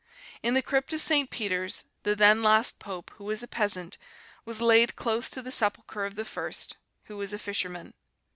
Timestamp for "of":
0.93-1.01, 6.07-6.15